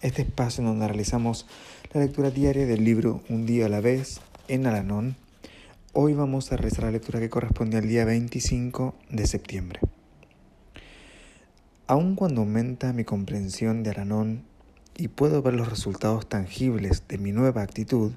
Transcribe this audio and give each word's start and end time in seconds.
este 0.00 0.22
espacio 0.22 0.62
en 0.62 0.68
donde 0.68 0.86
realizamos 0.86 1.46
la 1.92 2.00
lectura 2.00 2.30
diaria 2.30 2.66
del 2.66 2.84
libro 2.84 3.22
Un 3.28 3.46
día 3.46 3.66
a 3.66 3.68
la 3.68 3.80
vez 3.80 4.20
en 4.48 4.66
Alanón 4.66 5.16
Hoy 5.92 6.14
vamos 6.14 6.52
a 6.52 6.56
realizar 6.56 6.84
la 6.84 6.92
lectura 6.92 7.18
que 7.18 7.28
corresponde 7.28 7.76
al 7.76 7.88
día 7.88 8.04
25 8.04 8.94
de 9.08 9.26
septiembre. 9.26 9.80
Aun 11.88 12.14
cuando 12.14 12.42
aumenta 12.42 12.92
mi 12.92 13.02
comprensión 13.02 13.82
de 13.82 13.90
Aranón 13.90 14.44
y 14.96 15.08
puedo 15.08 15.42
ver 15.42 15.54
los 15.54 15.68
resultados 15.68 16.28
tangibles 16.28 17.08
de 17.08 17.18
mi 17.18 17.32
nueva 17.32 17.62
actitud, 17.62 18.12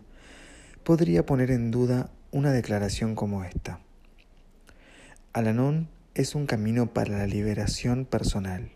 podría 0.84 1.26
poner 1.26 1.50
en 1.50 1.72
duda 1.72 2.12
una 2.32 2.52
declaración 2.52 3.16
como 3.16 3.44
esta. 3.44 3.80
Alanón 5.34 5.88
es 6.14 6.36
un 6.36 6.46
camino 6.46 6.94
para 6.94 7.18
la 7.18 7.26
liberación 7.26 8.06
personal. 8.06 8.70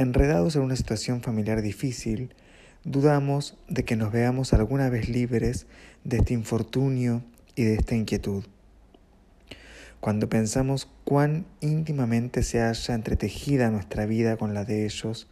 Enredados 0.00 0.56
en 0.56 0.62
una 0.62 0.76
situación 0.76 1.20
familiar 1.20 1.60
difícil, 1.60 2.34
dudamos 2.84 3.58
de 3.68 3.84
que 3.84 3.96
nos 3.96 4.10
veamos 4.10 4.54
alguna 4.54 4.88
vez 4.88 5.10
libres 5.10 5.66
de 6.04 6.16
este 6.16 6.32
infortunio 6.32 7.22
y 7.54 7.64
de 7.64 7.74
esta 7.74 7.96
inquietud. 7.96 8.46
Cuando 10.00 10.30
pensamos 10.30 10.88
cuán 11.04 11.44
íntimamente 11.60 12.42
se 12.42 12.62
haya 12.62 12.94
entretejida 12.94 13.68
nuestra 13.68 14.06
vida 14.06 14.38
con 14.38 14.54
la 14.54 14.64
de 14.64 14.86
ellos, 14.86 15.28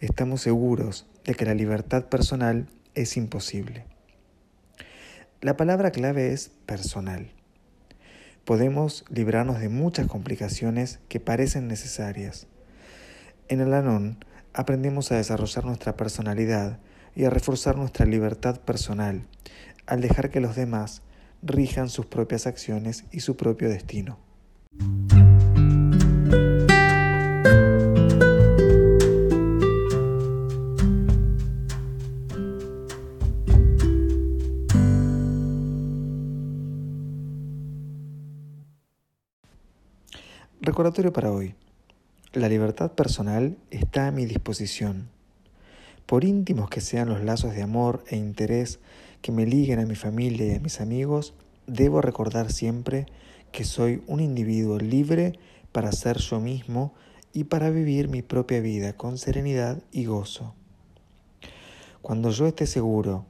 estamos 0.00 0.40
seguros 0.40 1.06
de 1.26 1.34
que 1.34 1.44
la 1.44 1.52
libertad 1.52 2.06
personal 2.06 2.70
es 2.94 3.18
imposible. 3.18 3.84
La 5.42 5.58
palabra 5.58 5.90
clave 5.90 6.32
es 6.32 6.52
personal. 6.64 7.32
Podemos 8.46 9.04
librarnos 9.10 9.60
de 9.60 9.68
muchas 9.68 10.06
complicaciones 10.06 11.00
que 11.10 11.20
parecen 11.20 11.68
necesarias. 11.68 12.46
En 13.48 13.60
el 13.60 13.74
Anón 13.74 14.18
aprendemos 14.54 15.12
a 15.12 15.16
desarrollar 15.16 15.64
nuestra 15.64 15.96
personalidad 15.96 16.80
y 17.14 17.26
a 17.26 17.30
reforzar 17.30 17.76
nuestra 17.76 18.04
libertad 18.04 18.58
personal, 18.58 19.22
al 19.86 20.00
dejar 20.00 20.30
que 20.30 20.40
los 20.40 20.56
demás 20.56 21.02
rijan 21.42 21.88
sus 21.88 22.06
propias 22.06 22.48
acciones 22.48 23.04
y 23.12 23.20
su 23.20 23.36
propio 23.36 23.68
destino. 23.68 24.18
Recordatorio 40.60 41.12
para 41.12 41.30
hoy. 41.30 41.54
La 42.36 42.50
libertad 42.50 42.92
personal 42.92 43.56
está 43.70 44.08
a 44.08 44.10
mi 44.10 44.26
disposición. 44.26 45.08
Por 46.04 46.22
íntimos 46.22 46.68
que 46.68 46.82
sean 46.82 47.08
los 47.08 47.24
lazos 47.24 47.54
de 47.54 47.62
amor 47.62 48.04
e 48.08 48.16
interés 48.16 48.78
que 49.22 49.32
me 49.32 49.46
liguen 49.46 49.78
a 49.78 49.86
mi 49.86 49.94
familia 49.94 50.44
y 50.46 50.54
a 50.54 50.60
mis 50.60 50.82
amigos, 50.82 51.32
debo 51.66 52.02
recordar 52.02 52.52
siempre 52.52 53.06
que 53.52 53.64
soy 53.64 54.02
un 54.06 54.20
individuo 54.20 54.76
libre 54.78 55.38
para 55.72 55.92
ser 55.92 56.18
yo 56.18 56.38
mismo 56.38 56.92
y 57.32 57.44
para 57.44 57.70
vivir 57.70 58.08
mi 58.10 58.20
propia 58.20 58.60
vida 58.60 58.92
con 58.92 59.16
serenidad 59.16 59.82
y 59.90 60.04
gozo. 60.04 60.52
Cuando 62.02 62.28
yo 62.32 62.46
esté 62.48 62.66
seguro 62.66 63.24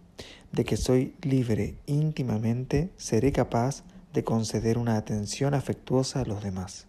de 0.51 0.65
que 0.65 0.77
soy 0.77 1.15
libre 1.23 1.77
íntimamente, 1.87 2.91
seré 2.97 3.31
capaz 3.31 3.85
de 4.13 4.25
conceder 4.25 4.79
una 4.79 4.97
atención 4.97 5.55
afectuosa 5.55 6.23
a 6.23 6.25
los 6.25 6.43
demás. 6.43 6.89